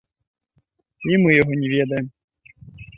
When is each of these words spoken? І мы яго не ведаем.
І 1.11 1.21
мы 1.27 1.37
яго 1.41 1.61
не 1.63 1.67
ведаем. 1.77 2.05